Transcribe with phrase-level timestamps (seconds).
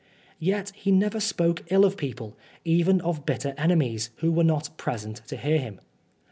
[0.39, 5.17] Yet he never spoke ill of people, even of bitter enemies, who were not present
[5.27, 5.79] to hear him.